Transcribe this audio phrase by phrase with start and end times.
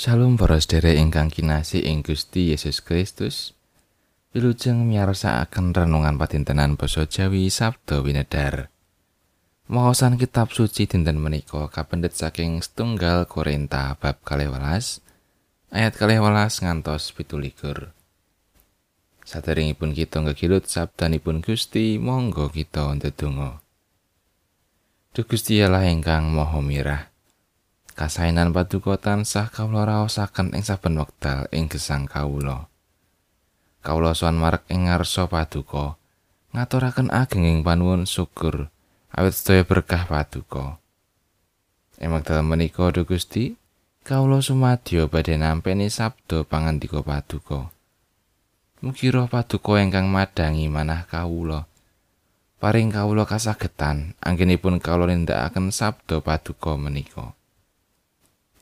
[0.00, 3.52] Shalom para sedherek ingkang kinasih ing Gusti Yesus Kristus.
[4.32, 8.72] Wilujeng miyarsakaken renungan patintenan basa Jawi Sabda Winedar.
[9.68, 15.04] Maosan kitab suci dinten menika kapendet saking setunggal Korinta bab 12
[15.68, 17.92] ayat 12 ngantos 17.
[19.28, 23.60] Saderengipun kita ngegilut sabdanipun Gusti, monggo kita ndedonga.
[25.12, 27.09] Duh Gusti Allah ingkang Maha Mirah.
[27.98, 32.70] Kasainan paduka tansah kawula raosaken ing saben wekdal ing gesang kawula.
[33.82, 35.98] Kawula sowan marek ing ngarsa paduka,
[36.54, 38.70] ngaturaken agenging panuwun syukur
[39.10, 40.78] awit sedaya berkah paduka.
[41.98, 43.58] Ing wekdal menika Duh Gusti,
[44.06, 47.68] kawula sumadyo badhe nampeni sabda pangandika paduka.
[48.80, 51.68] Mugi roh paduka ingkang madangi manah kawula.
[52.60, 57.36] Paring kawula kasagetan anggenipun kawula nindakaken sabda paduka menika.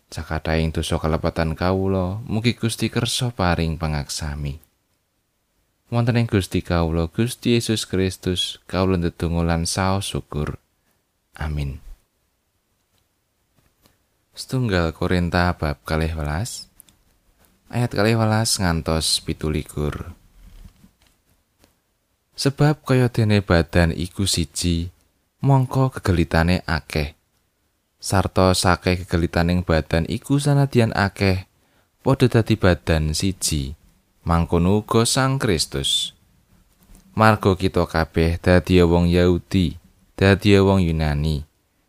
[0.09, 4.57] Cakataing dosa kalepatan kawula, mugi Gusti kersa paring pangaksami.
[5.93, 10.57] Wonten ing Gusti kawula Gusti Yesus Kristus, kawula ndedonga lan saos syukur.
[11.37, 11.81] Amin.
[14.33, 16.69] Setunggal Korinta bab kalih welas
[17.69, 20.17] ayat kalih welas ngantos pitulikur.
[22.39, 24.95] Sebab kaya dene badan iku siji,
[25.43, 27.18] mongko kegelitane akeh.
[27.99, 31.51] Sarta sakeh kegelitaning badan iku sanadyan akeh
[32.07, 33.75] padha dadi badan siji.
[34.23, 36.13] Mangkono uga Sang Kristus.
[37.17, 39.75] Marga kita kabeh dadi wong Yahudi
[40.15, 41.43] dadi wong Yunani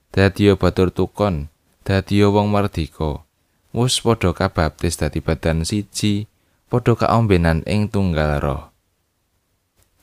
[0.10, 1.52] dadi batur tukon
[1.86, 3.22] dadi wong mardika.
[3.70, 6.26] Wis padha kabaptis dadi badan siji
[6.72, 8.74] padha kaombenan ing tunggal roh.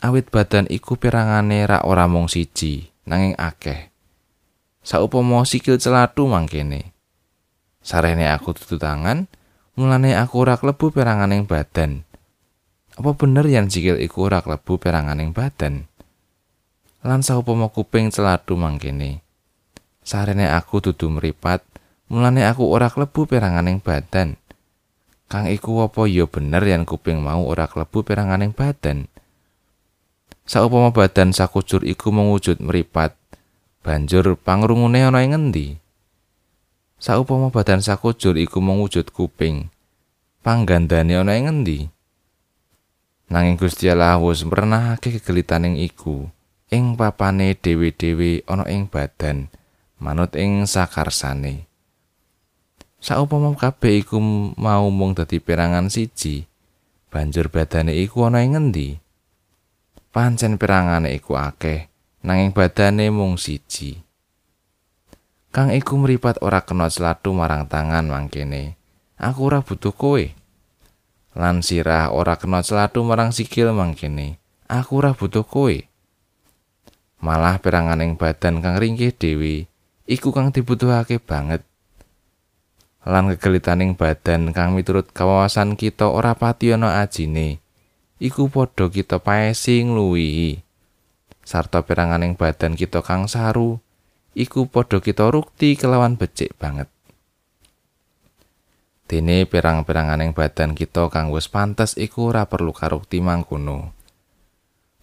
[0.05, 3.96] Awit badan iku pirangane rak ora mung siji nanging akeh
[4.87, 6.95] saupama sikil celatu mangkene.
[7.83, 9.27] Sarene aku tutu tangan,
[9.75, 12.07] mulane aku ora klebu peranganing badan.
[12.95, 15.91] Apa bener yen sikil iku ora klebu peranganing badan?
[17.03, 19.27] Lan saupama kuping celatu mangkene.
[20.07, 21.67] Sarene aku dudu mripat,
[22.07, 24.39] mulane aku ora klebu peranganing badan.
[25.27, 29.11] Kang iku apa ya bener yen kuping mau ora klebu peranganing badan?
[30.47, 33.16] Saupama badan sakujur iku mewujud mripat,
[33.87, 35.79] banjur pangrungune ana ing ngendi?
[36.99, 39.71] Saupama badan sakujur iku mung wujud kuping
[40.43, 41.87] panggandane ana ing ngendi?
[43.31, 46.27] Nanging Gusti Allah wis mrenahake kegelitaning iku
[46.67, 49.55] ing papane dewe-dewe ana ing badan
[50.03, 51.71] manut ing sakarsane.
[52.99, 54.19] Saupama kabeh iku
[54.59, 56.43] mau mung dadi perangan siji
[57.07, 58.99] banjur badane iku ana ing ngendi?
[60.11, 61.87] Pancen perangane iku akeh
[62.25, 64.07] nanging badane mung siji.
[65.53, 68.77] Kang iku mripat ora kena slatu marang tangan mangkene.
[69.17, 70.21] Aku ora butuh kowe.
[71.33, 74.37] Lan sirah ora kena slatu marang sikil mangkene.
[74.69, 75.73] Aku ora butuh kowe.
[77.25, 79.65] Malah peranganing badan kang ringkih dhewe
[80.05, 81.65] iku kang dibutuhake banget.
[83.07, 87.65] Lan kegelitaning badan kang miturut kawasan kita ora pati ana ajine.
[88.21, 90.66] Iku padha kita paesing luwihi.
[91.47, 93.79] Sarta peranganing badan kita kang saru
[94.35, 96.91] iku padha kita rukti kelawan becik banget.
[99.07, 103.95] Dene perang-peranganing badan kita kang wis pantes iku ora perlu karukti mangkono.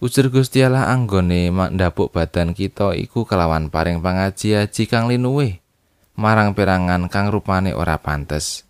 [0.03, 5.63] Ujur Gusti Allah anggone ndapuk badan kita iku kelawan paring pangaji-aji kang linuwih
[6.13, 8.67] marang perangan kang rupane ora pantes.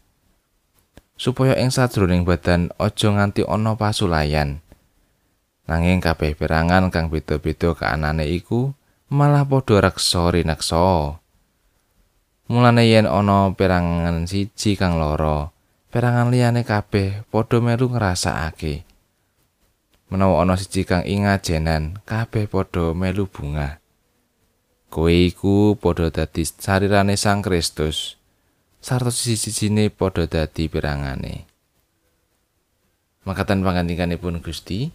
[1.19, 4.62] Supaya ing sadroning badan aja nganti ana pasulayan
[5.63, 8.75] Nanging kabeh perangan kang beda-beda kaanane iku
[9.07, 11.16] malah padha reksa rineksa.
[12.51, 15.56] Mulane yen ana perangan siji kang lara,
[15.88, 18.84] perangan liyane kabeh padha melu ngrasakake.
[20.12, 23.79] Menawa ana siji kang ingajenan, kabeh padha melu bunga.
[24.91, 28.20] Kowe iku padha dadi sarirane Sang Kristus.
[28.84, 31.47] Sarta siji-sijine padha dadi perangane.
[33.23, 34.91] Makatan pangandikanipun Gusti,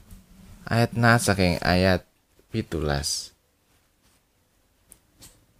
[0.69, 2.05] ayat na saking ayat
[2.53, 3.33] pitulas.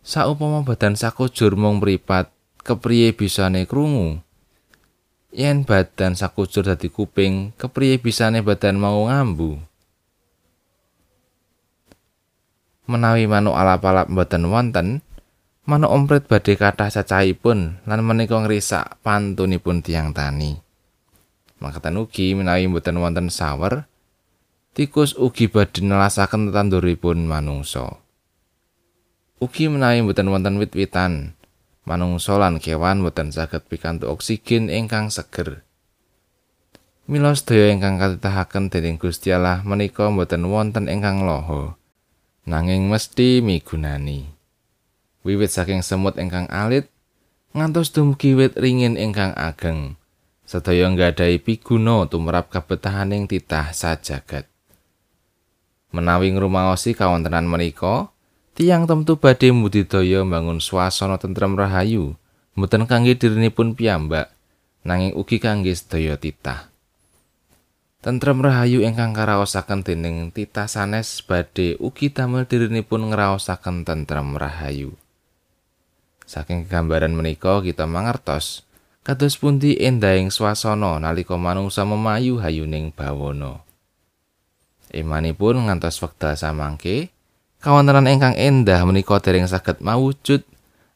[0.05, 2.29] Saupama badan sakujur mung mripat
[2.61, 4.21] kepriye bisane krungu?
[5.33, 9.61] Yen badan sakujur dadi kuping kepriye bisane badan mau ngambu?
[12.89, 14.89] Menawi manuk alap-alap mboten wonten
[15.69, 20.57] manuk omprit badhe kathah cacahipun lan menika ngrisak pantunipun tiang tani.
[21.61, 23.85] Makatan ugi menawi mboten wonten sawer
[24.75, 28.01] tikus ugi badhe nelasaken tetanduripun manungsa.
[29.39, 31.39] Ugi menawi mboten wonten wit-witan,
[31.87, 35.63] manungsa lan kewan boten saged pikantuk oksigen ingkang seger.
[37.09, 41.79] Mila sedaya ingkang katitahaken dening Gusti Allah menika boten wonten ingkang loho,
[42.45, 44.29] nanging mesti migunani.
[45.23, 46.91] Wiwit saking semut ingkang alit
[47.57, 49.97] ngantos dumugi wit ringin ingkang ageng.
[50.49, 54.49] Sedaya nggadahi piguna tumrap kabetahaning titah sajagat.
[55.89, 58.13] Menawi ngrumaosi kawontenan menika,
[58.59, 62.19] Tiang temtu badhe mbudidaya mbangun swasana tentrem rahayu,
[62.59, 64.35] mboten kangge dirinipun piyambak,
[64.83, 66.67] nanging ugi kangge sedaya titah.
[68.03, 74.99] Tentrem rahayu ingkang karaosaken dening titah sanes badhe ugi damel dirinipun ngraosaken tentrem rahayu.
[76.27, 78.67] Saking gambaran menika kita mangertos
[79.07, 83.68] kados pundi endahing swasana nalika manungsa memayu hayuning bawana.
[84.93, 87.13] Imanipun ngantos wekdal samangke,
[87.59, 90.47] Kawontenan ingkang endah menika dereng saged mawujud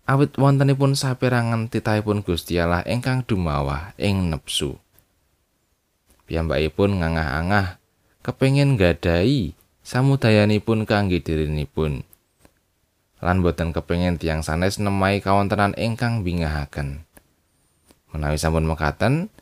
[0.07, 4.79] awit wontenipun saperangan titahipun Gusti Allah ingkang dumawah ing nepsu.
[6.31, 7.83] Piyambakipun ngangah-angah
[8.23, 12.07] kepengin gadai samudayanipun kangge dirinipun.
[13.19, 17.03] Lan boten kepengin tiang sanes nemai kawontenan ingkang bingahaken.
[18.15, 19.35] Menawi sampun mekaten,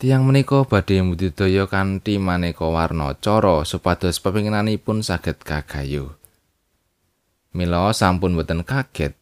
[0.00, 6.16] tiang menika badhe mbudidaya kanthi maneka warna cara supados pepinginanipun saged kagayuh.
[7.52, 9.12] Mila sampun boten kaget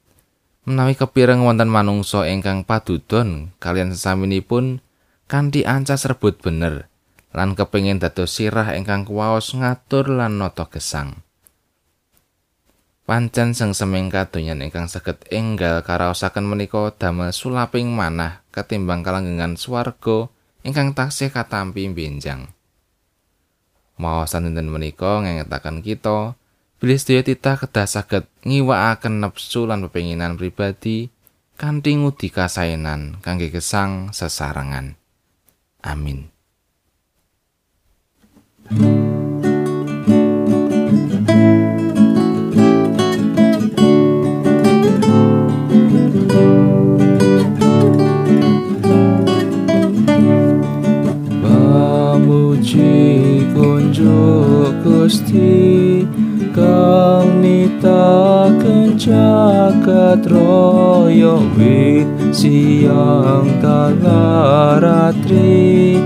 [0.63, 4.79] menawi kepireng wonten manungsa ingkang padudon kalian sesaminipun
[5.27, 6.87] kanthi ancas rebut bener
[7.35, 11.27] lan kepingin dados sirah ingkang kuwaos ngatur lan nata gesang.
[13.03, 20.31] Pancen sing semeng kadonyan ingkang saged enggal karaosaken menika damel sulaping manah ketimbang kalanggengan swarga
[20.67, 22.51] ingkang taksih katampi benjang.
[23.99, 26.39] Maosan dinten menika ngengetaken kita
[26.79, 31.11] Bilih sedaya titah kedah saged ngiwakaken nepsu lan pepenginan pribadi
[31.59, 34.95] kanthi ngudi kasaenan kangge gesang sesarengan.
[35.83, 36.31] Amin.
[57.49, 65.97] Nitaken jagat raya wit siang talaratri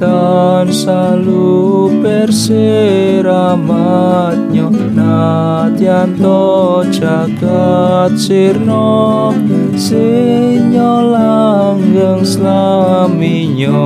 [0.00, 9.36] tan salu perseramatnya natyanto jagat sirno
[9.76, 13.84] sinyo langgeng slaminyo